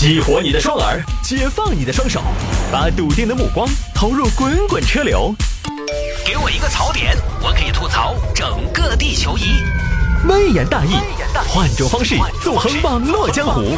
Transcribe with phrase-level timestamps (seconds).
[0.00, 2.22] 激活你的双耳，解放你的双手，
[2.72, 5.34] 把笃定的目光投入滚滚车流。
[6.24, 9.42] 给我一个槽点，我可以吐槽整个地球仪。
[10.26, 10.94] 微言大义，
[11.46, 13.76] 换种方式纵横网络江湖。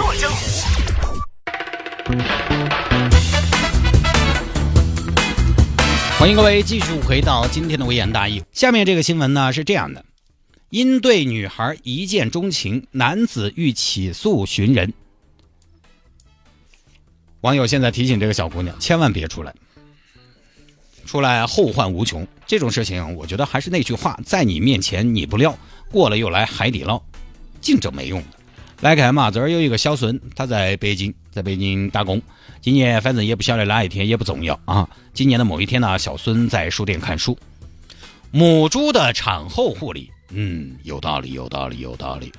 [6.21, 8.45] 欢迎各位继续回到今天的微言大义。
[8.53, 10.05] 下面这个新闻呢是这样的：
[10.71, 14.95] 因对女孩一见钟情，男子欲起诉寻人。
[17.43, 19.53] 网友现在提醒这个小姑娘，千万别出来，
[21.05, 22.27] 出来后患无穷。
[22.47, 25.59] 这种事情，我觉得还是那句话，在你面前你不撂，
[25.91, 27.03] 过了又来海底捞，
[27.61, 28.27] 净整没用的。
[28.81, 32.23] 来看嘛，这儿有一个小孙，他在北京，在北京打工。
[32.61, 34.89] 今年反正也不晓得哪一天，也不重要啊。
[35.13, 37.37] 今年的某一天呢，小孙在书店看书。
[38.31, 42.33] 母猪的产后护理，嗯，有道理，有道理，有道理。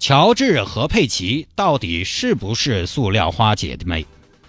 [0.00, 4.04] 乔治和佩奇到底是不是塑料花姐妹？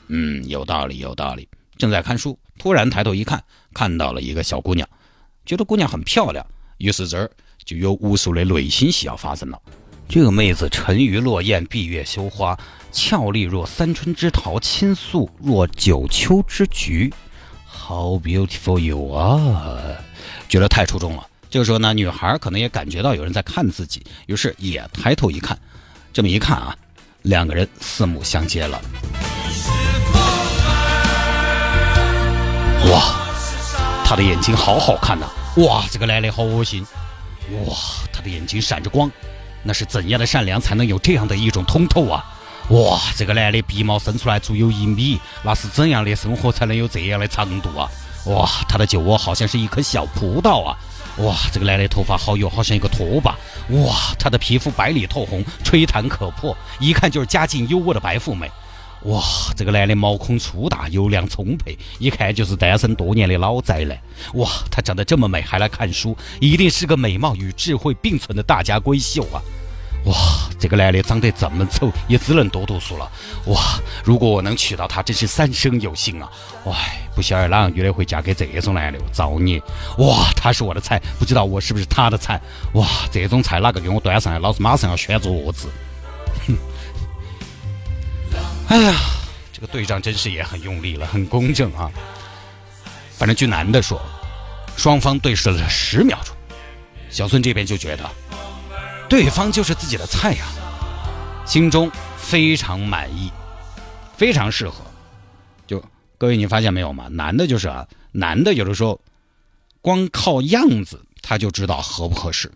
[0.09, 1.47] 嗯，有道理，有道理。
[1.77, 3.41] 正在看书，突然抬头一看，
[3.73, 4.87] 看到了一个小姑娘，
[5.45, 6.45] 觉得姑娘很漂亮，
[6.77, 7.31] 于是这儿
[7.63, 9.61] 就有无数的内心戏要发生了。
[10.09, 12.57] 这个妹子沉鱼落雁，闭月羞花，
[12.91, 17.13] 俏丽若三春之桃，倾诉若九秋之菊。
[17.65, 20.03] How beautiful you are！
[20.49, 21.27] 觉得太出众了。
[21.49, 25.57] 这个时候呢，女孩可能也感觉到有人在看自己，于是也抬头一看。
[26.11, 26.75] 这么一看啊，
[27.21, 28.81] 两个人四目相接了。
[32.91, 33.03] 哇，
[34.03, 35.27] 他的眼睛好好看呐！
[35.57, 36.83] 哇，这个男的好恶心！
[37.65, 37.75] 哇，
[38.11, 39.11] 他的眼睛闪着光，
[39.61, 42.25] 那是怎样的善良才能有这样的一种通透啊？
[42.69, 47.87] 哇，这个男的鼻毛伸出来足有一米，那是怎样的生活才能有这样的长度啊？
[48.25, 50.75] 哇，他的酒窝好像是一颗小葡萄啊！
[51.17, 53.35] 哇，这个男的头发好油，好像一个拖把！
[53.69, 58.49] 哇，他的皮肤白里透红，吹弹可破，一看就是家境优渥的白富美。
[59.03, 59.23] 哇，
[59.55, 63.97] 这个男的毛孔粗大，油量充沛，一看就是单身多年的老宅男。
[64.33, 69.39] 哇，他长得这么美，还来看书，一定是个美貌与智慧并存的大家闺秀啊！
[70.05, 70.15] 哇，
[70.59, 73.09] 这个男的长得这么丑，也只能多读书了。
[73.45, 76.29] 哇，如果我能娶到她，真是三生有幸啊！
[76.65, 78.99] 哎，不晓得哪个女的会嫁给这种男的？
[79.13, 79.61] 造孽！
[79.97, 82.39] 哇，他是我的菜，不知道我是不是他的菜？
[82.73, 85.69] 哇，这种菜哪个给我端上来，老子马上要选桌子。
[88.69, 88.95] 哎呀，
[89.51, 91.91] 这个队长真是也很用力了，很公正啊。
[93.17, 93.99] 反正据男的说，
[94.77, 96.35] 双方对视了十秒钟，
[97.09, 98.07] 小孙这边就觉得
[99.09, 100.45] 对方就是自己的菜呀，
[101.47, 103.31] 心中非常满意，
[104.15, 104.85] 非常适合。
[105.65, 105.83] 就
[106.19, 107.07] 各位你发现没有吗？
[107.09, 109.01] 男的就是啊，男的有的时候
[109.81, 112.51] 光靠样子他就知道合不合适，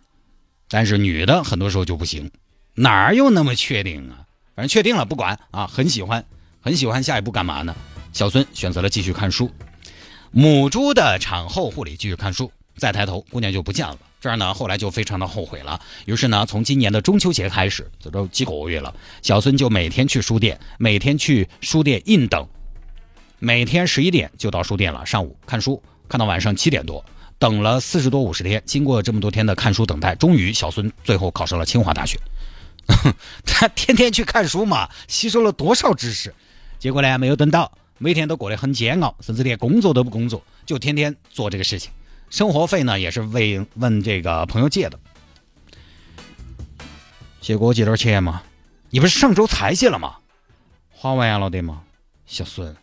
[0.69, 2.29] 但是女的很多时候就不行，
[2.75, 4.22] 哪有那么确定啊？
[4.56, 6.24] 反正确定了，不管啊，很喜欢，
[6.62, 7.02] 很喜欢。
[7.02, 7.75] 下一步干嘛呢？
[8.12, 9.52] 小孙选择了继续看书。
[10.31, 12.52] 母猪的产后护理，继续看书。
[12.78, 13.97] 再抬头，姑娘就不见了。
[14.19, 15.80] 这儿呢，后来就非常的后悔了。
[16.06, 22.47] 于是呢，从今年的中秋节开始，这都几个月了，小孙就每天去书店，每天去书店硬等，
[23.40, 27.03] 每天十一点就到书店了，上午看书，看到晚上七点多，
[27.38, 28.62] 等了四十多五十天。
[28.66, 32.18] 经过这么多天的看书等待，终于小孙最后考上了清华大学。
[33.45, 36.33] 他天天去看书嘛，吸收了多少知识？
[36.79, 41.91] 结果呢，没有等到，每天都过得很煎熬，甚至连工作都不工作，就天天做这个事情。
[42.29, 44.99] 生活费呢，也是为问这个朋友借的。
[47.41, 48.43] 谢给我借点钱嘛？
[48.89, 50.17] 你不是上周才借了吗？
[50.91, 51.83] 花完了的吗？
[52.25, 52.75] 小孙，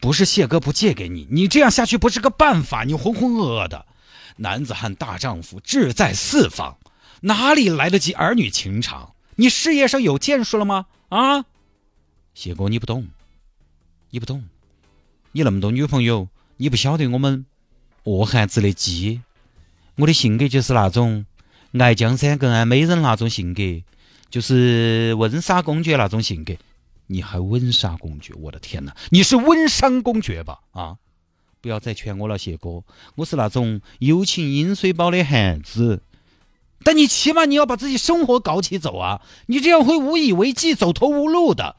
[0.00, 2.84] 不是谢哥不借给你，你这样下去不是个办法。
[2.84, 3.86] 你浑浑噩噩的，
[4.36, 6.76] 男子汉大丈夫志在四方，
[7.20, 9.12] 哪里来得及儿女情长？
[9.40, 10.84] 你事业上有建树了吗？
[11.08, 11.46] 啊，
[12.34, 13.08] 谢哥，你不懂，
[14.10, 14.44] 你不懂，
[15.32, 16.28] 你那么多女朋友，
[16.58, 17.46] 你不晓得我们
[18.04, 19.22] 饿汉子的鸡。
[19.96, 21.24] 我的性格就是那种
[21.72, 23.62] 爱江山更爱美人那种性格，
[24.28, 26.52] 就是温莎公爵那种性格。
[27.06, 28.34] 你还温莎公爵？
[28.34, 30.60] 我的天哪，你是温莎公爵吧？
[30.72, 30.98] 啊，
[31.62, 32.84] 不要再劝我了，谢哥，
[33.14, 36.02] 我是那种有情饮水饱的汉子。
[36.82, 39.20] 但你起码你要把自己生活搞起走啊！
[39.46, 41.76] 你这样会无以为继，走投无路的。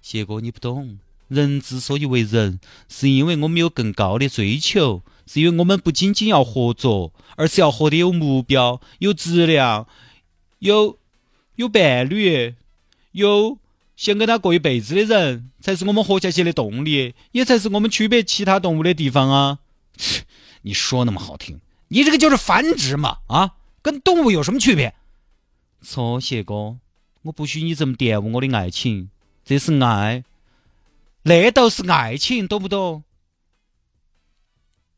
[0.00, 0.98] 谢哥，你不懂，
[1.28, 2.58] 人之所以为人，
[2.88, 9.86] 是因为我们有更高的追求，是因为我们不仅仅要合作，而是要活得有目标、有质量、
[10.60, 10.96] 有
[11.56, 12.54] 有伴侣、
[13.12, 13.58] 有
[13.94, 19.58] 想跟他过一辈子的人，才是我们活下去的动力，也才是我们区别其他动物的地方啊！
[19.98, 20.22] 切，
[20.62, 23.56] 你说那么好听，你这个就是繁殖嘛啊！
[23.82, 24.94] 跟动物有什么区别？
[25.82, 26.78] 错，谢哥，
[27.22, 29.10] 我不许你这么玷污我的爱情。
[29.44, 30.24] 这是爱，
[31.22, 33.02] 那都是爱情，懂不懂？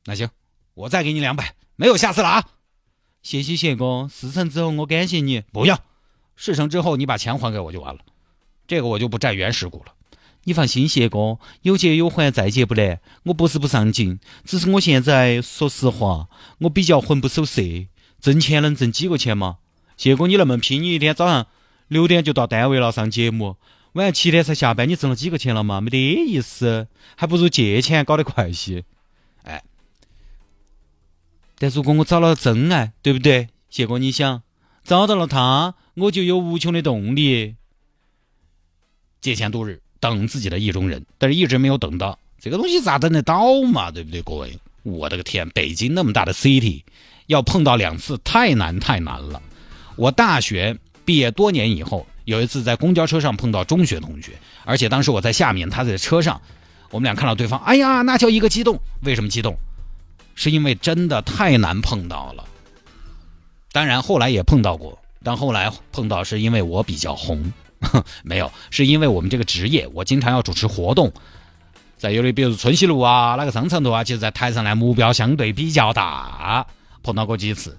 [0.05, 0.29] 那行，
[0.75, 2.49] 我再给你两百，没有下次了啊！
[3.23, 5.43] 谢谢谢哥，事成之后我感谢你。
[5.53, 5.81] 不要，
[6.35, 8.01] 事成之后你把钱还给我就完了，
[8.67, 9.95] 这个我就不占原始股了。
[10.43, 13.01] 你放心，谢哥，有借有还，再借不难。
[13.23, 16.29] 我不是不上进，只是我现在说实话，
[16.59, 17.63] 我比较魂不守舍，
[18.23, 19.59] 挣钱能挣几个钱嘛？
[19.99, 21.47] 谢哥，你那么拼，你一天早上
[21.89, 23.57] 六点就到单位了上节目，
[23.93, 25.83] 晚上七点才下班，你挣了几个钱了嘛？
[25.83, 28.85] 没得意思，还不如借钱搞得快些。
[29.43, 29.63] 哎，
[31.59, 33.49] 但如果我找了真爱，对不对？
[33.69, 34.43] 谢哥，你想
[34.85, 37.57] 找到了他，我就有无穷的动力，
[39.21, 39.83] 借钱度日。
[40.01, 42.19] 等自己的意中人，但是一直没有等到。
[42.41, 43.89] 这个东西咋等得到嘛？
[43.93, 44.59] 对不对，各位？
[44.83, 46.83] 我的个天，北京那么大的 city，
[47.27, 49.41] 要碰到两次太难太难了。
[49.97, 54.33] 我大学毕业多年以后，有一次在公交车上碰到中学同学，
[54.65, 56.41] 而且当时我在下面，他在车上，
[56.91, 58.81] 我们俩看到对方，哎呀，那叫一个激动。
[59.03, 59.57] 为什么激动？
[60.35, 62.45] 是因为真的太难碰到了。
[63.71, 67.53] 当然后来也碰到过，但后来碰到是因为我比较红。
[68.23, 71.13] 没有，是因为我们这个职业，我经常要主持活动，
[71.99, 76.65] 在有的比如春熙路啊，那个商场头啊，其实在台上呢，目标相对比较大，
[77.03, 77.77] 碰到过几次，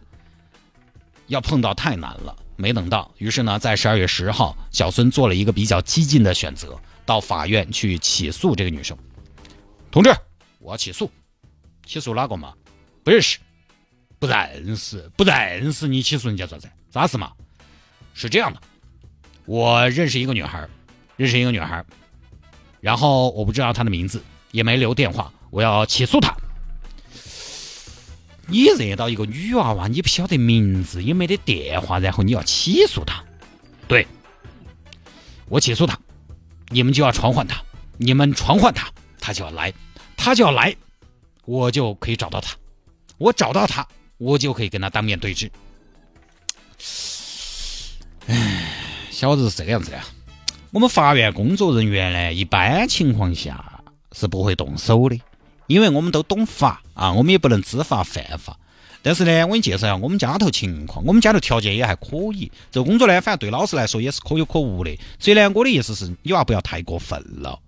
[1.27, 3.09] 要碰到太难了，没等到。
[3.17, 8.97] 于是呢，在十二月十号，小孙做了一个比较激进的选择，到法院去起诉这个女生。
[9.89, 10.13] 同志，
[10.59, 11.09] 我要起诉，
[11.85, 12.53] 起诉哪个嘛？
[13.03, 13.37] 不认识，
[14.19, 16.69] 不认识，不认识，你起诉人家咋子？
[16.89, 17.31] 咋事嘛？
[18.13, 18.61] 是这样的。
[19.45, 20.67] 我认识一个女孩，
[21.15, 21.83] 认识一个女孩，
[22.79, 25.31] 然后我不知道她的名字，也没留电话。
[25.49, 26.35] 我要起诉她。
[28.53, 33.23] 你认到一个女娃娃，你不晓得名字，也没得电话，然后你要起诉她？
[33.87, 34.05] 对，
[35.49, 35.97] 我起诉她，
[36.67, 37.59] 你们就要传唤她，
[37.97, 38.87] 你们传唤她，
[39.19, 39.73] 她就要来，
[40.15, 40.75] 她就要来，
[41.45, 42.55] 我就可以找到她，
[43.17, 43.87] 我找到她，
[44.19, 45.51] 我就可以跟她当面对质。
[48.27, 48.69] 唉。
[49.09, 49.99] 小子是这个样子的，
[50.69, 55.19] 我们法院工作人员呢，一般情况下是不会动手的，
[55.67, 58.57] 因为我们都懂法啊，我们也不能知法犯法。
[59.01, 64.97] 但是呢，我给你介绍一下我们家头情况，我们家头条件也还可以，这个工作呢，反正对老师来说也是可有可无的。
[65.19, 67.59] 所以呢，我的意思是，你娃不要太过分了。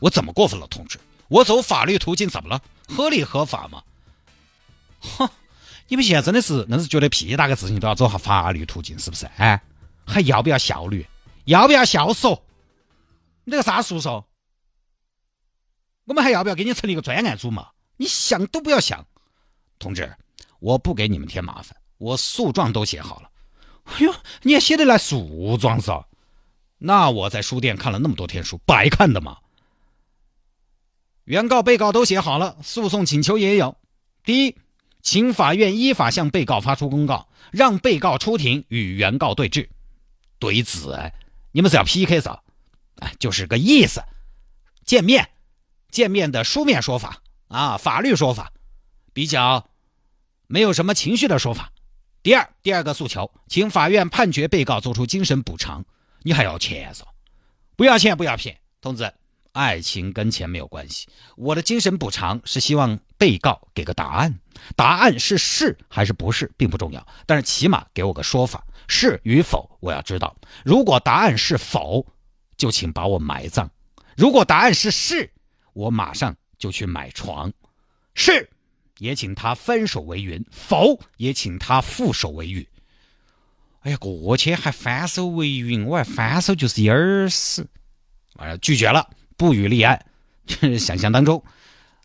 [0.00, 0.98] 我怎么过分了，同志？
[1.28, 2.62] 我走法律途径怎么了？
[2.88, 3.82] 合理合法嘛？
[5.00, 5.28] 哼，
[5.88, 9.26] 你们现在真的是硬是觉得屁大个事情都要走下法律途径，是不是？
[9.36, 9.60] 哎？
[10.06, 11.06] 还要不要效率？
[11.44, 12.34] 要不要孝顺？
[13.44, 14.24] 你这个啥诉讼？
[16.04, 17.68] 我们还要不要给你成立一个专案组嘛？
[17.96, 19.06] 你想都不要想，
[19.78, 20.14] 同志，
[20.58, 23.30] 我不给你们添麻烦，我诉状都写好了。
[23.84, 25.90] 哎呦，你也写得来诉状是？
[26.78, 29.38] 那我在书店看了那么多天书，白看的嘛。
[31.24, 33.76] 原告、被告都写好了，诉讼请求也有。
[34.24, 34.56] 第一，
[35.00, 39.70] 请法院依法向被告发出公告，让被告出庭与原告对质。
[40.38, 40.88] 对质，
[41.52, 42.28] 你们是要 PK 是？
[42.96, 44.02] 哎，就是个意思。
[44.84, 45.30] 见面，
[45.94, 48.52] 见面的书面说法啊，法律说法，
[49.12, 49.68] 比较
[50.48, 51.70] 没有什么情绪的说法。
[52.20, 55.84] 第二，第二个诉求，请法院判决被告做出精神补偿。
[56.24, 57.04] 你还要钱嗦？
[57.76, 59.12] 不要钱，不要骗，同志，
[59.52, 61.06] 爱情跟钱没有关系。
[61.36, 64.40] 我的精神补偿是希望被告给个答案，
[64.74, 68.66] 答案是是还是不是并不重要，但是起码给我个说法。
[68.88, 70.34] 是与否，我要知道。
[70.64, 72.04] 如果答案是否，
[72.56, 73.68] 就请把我埋葬；
[74.16, 75.30] 如果答案是是，
[75.74, 77.52] 我马上就去买床。
[78.14, 78.48] 是，
[78.98, 82.66] 也请他翻手为云；否，也请他覆手为玉。
[83.82, 87.66] 哎呀，过去还翻手为云，我还翻手就是一耳屎。
[88.36, 90.06] 完了拒绝了，不予立案。
[90.78, 91.42] 想象当中，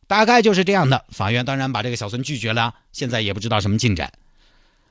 [0.08, 1.06] 大概就是这样的。
[1.10, 4.12] 法院当然把这个小孙拒绝了，现在也不知道什么进展。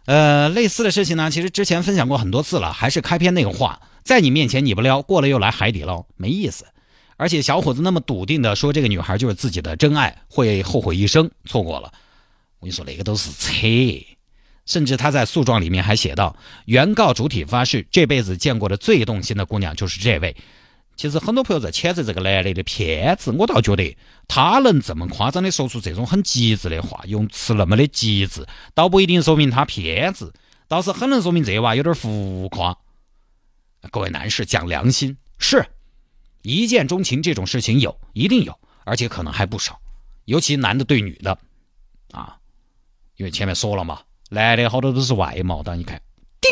[0.06, 6.64] 呃，类似的事情呢，其实之前分享过很多次了，还是开篇那个话，在你面前你不撩，过了又来海底捞，没意思。
[7.18, 11.92] 而且小伙子那么笃定的说这个女孩就是自己的真爱，会后悔一生，错过了。
[12.60, 13.66] 我跟你说，那个都是扯。
[14.64, 20.36] 甚至他在诉状里面还写到，原告主体发誓这辈子见过的最动心的姑娘就是这位。
[20.94, 23.96] 其实很多朋友在谴责这个男的的骗子，我倒觉得
[24.26, 30.32] 他能这么夸张的说出这种很极致的话，用词那么的极致，倒不一定说明他骗子，
[30.68, 32.76] 倒是很能说明这娃有点浮夸。
[33.90, 35.64] 各位男士讲良心，是
[36.42, 39.80] 一见钟情这种事情有，一定有，而且可能还不少，
[40.24, 41.38] 尤其男的对女的，
[42.12, 42.38] 啊，
[43.16, 46.00] 因为前面说了嘛，男的好多都是外貌的，你看，
[46.40, 46.50] 叮，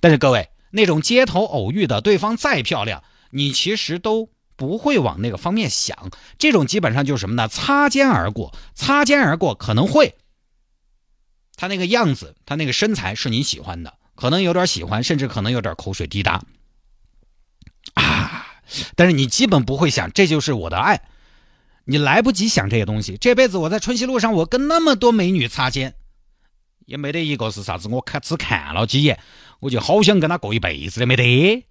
[0.00, 0.48] 但是各位。
[0.74, 6.10] 那种街头偶遇的，对方再漂亮，你其实都不会往那个方面想。
[6.38, 7.46] 这种基本上就是什么呢？
[7.46, 10.14] 擦肩而过，擦肩而过可能会，
[11.56, 16.42] 他那个样子，他那个身材是你喜欢的，可能有点喜欢，甚至可能有点口水滴答。
[18.96, 21.02] 但是你基本不会想，这就是我的爱。
[21.84, 23.16] 你来不及想这些东西。
[23.16, 25.94] 这辈子我在春熙路上，我跟那么多美女擦肩，
[26.86, 27.88] 也没得一个是啥子。
[27.88, 29.18] 我看只看了几眼，
[29.58, 31.66] 我就好想跟他过一辈子的，没得。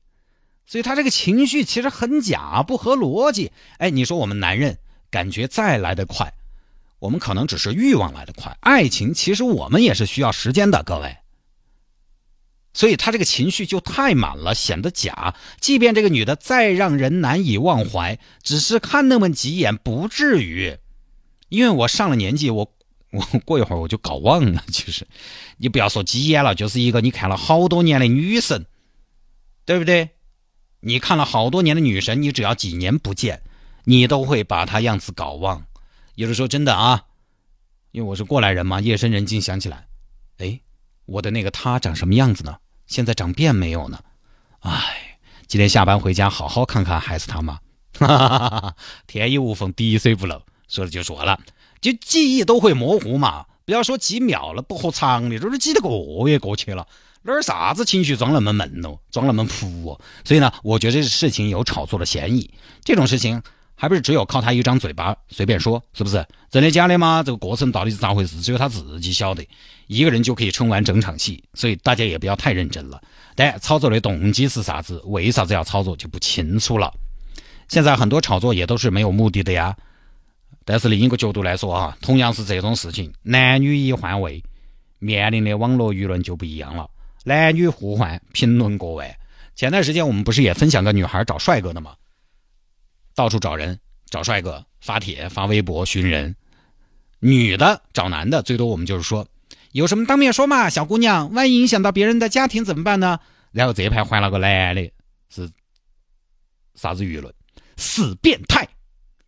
[0.65, 3.51] 所以他这个情绪其实很假，不合逻辑。
[3.77, 4.77] 哎，你说我们男人
[5.09, 6.33] 感觉再来得快，
[6.99, 8.57] 我们可能只是欲望来得快。
[8.59, 11.17] 爱情其实我们也是需要时间的，各位。
[12.73, 15.35] 所以他这个情绪就太满了，显得假。
[15.59, 20.77] 即便这个女的再让人难以忘怀，只是看那么几眼，不至于。
[21.49, 22.73] 因为我上了年纪，我
[23.11, 24.63] 我过一会儿我就搞忘了。
[24.71, 25.05] 其实，
[25.57, 28.65] 你不要说几眼了，就是一个你看了好多年的女神，
[29.65, 30.11] 对不对？
[30.79, 33.41] 你看了好多年的女神，你只要几年不见，
[33.83, 35.65] 你都会把她样子搞忘。
[36.15, 37.03] 有的时候真的啊，
[37.91, 39.87] 因为我是过来人嘛，夜深人静想起来，
[40.37, 40.61] 哎。
[41.05, 42.57] 我的那个他长什么样子呢？
[42.87, 43.99] 现在长变没有呢？
[44.59, 45.17] 哎，
[45.47, 47.59] 今天下班回家好好看看，还是他妈。
[47.97, 48.75] 哈哈哈哈？
[49.07, 50.41] 天衣无缝，滴水不漏。
[50.67, 51.39] 说了就说了，
[51.81, 53.45] 就记忆都会模糊嘛。
[53.65, 55.89] 不要说几秒了，不合常理，这是几个
[56.27, 56.87] 月过去了，
[57.23, 60.01] 哪儿啥子情绪装那么闷哦，装那么扑哦？
[60.23, 62.49] 所以呢，我觉得这事情有炒作的嫌疑。
[62.83, 63.41] 这种事情。
[63.81, 67.23] 还不是只有靠他一张嘴巴随便说，是不是真的假的吗？
[67.25, 68.39] 这个过程到底是咋回事？
[68.39, 69.43] 只有他自己晓得。
[69.87, 73.01] 一个人就可以撑完整场戏，所以大家也不要太认真了。
[73.33, 75.01] 但操作的动机是啥子？
[75.05, 76.93] 为啥子要操作就不清楚了。
[77.69, 79.75] 现在很多炒作也都是没有目的的呀。
[80.63, 84.43] 但是另一个角度来说啊，同样是这种事情，男女一换位，
[84.99, 86.87] 面临的网络舆论就不一样了。
[87.23, 89.09] 男女互换，评论过万。
[89.55, 91.95] 前段时间我们不是也分享个女孩找帅哥的吗？
[93.15, 96.35] 到处找人，找帅哥，发帖、发微博寻人。
[97.19, 99.27] 女的找男的，最多我们就是说，
[99.71, 103.19] 有什么当面说嘛，小姑娘，万一影响到别人的家庭怎么办呢？
[103.51, 104.91] 然后这一排换了个男的，
[105.29, 105.49] 是
[106.73, 107.33] 啥子舆论？
[107.77, 108.69] 死变态，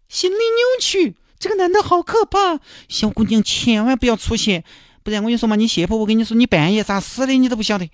[0.08, 4.64] 心理扭曲，这个男的好可怕，小姑娘千万不要出现，
[5.04, 7.90] 不然我跟你说嘛，你谢婆，我跟你说，你半夜咋死的，你都不晓得。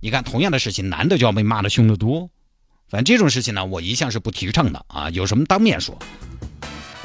[0.00, 2.30] 你看，同样的事情，男的就要被骂的凶得多。
[2.94, 5.10] 反正这种事情呢，我一向是不提倡的啊。
[5.10, 5.98] 有什么当面说，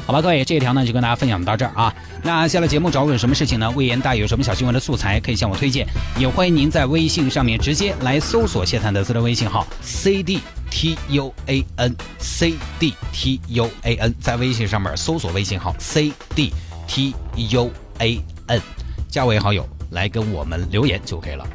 [0.06, 1.92] 好吧，各位，这一条呢就跟大家分享到这儿啊。
[2.22, 3.72] 那下了节目找我有什么事情呢？
[3.72, 5.88] 魏延大有什么小新闻的素材可以向我推荐，
[6.20, 16.54] 也欢迎您在微信上面直接来搜索谢探的私人微信号 c d t u a n c d t u a n，在微信上面搜索微信号 c d
[16.86, 18.62] t u a n，
[19.08, 21.48] 加为好友来跟我们留言就可以了。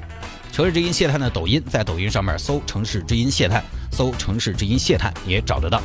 [0.50, 3.61] 城市之音谢探的抖音，在抖音上面搜“城市之音谢探”，
[3.94, 5.80] 搜“城市之音谢探”也找得到。